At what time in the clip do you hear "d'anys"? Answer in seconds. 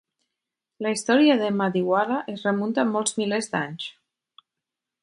3.55-3.89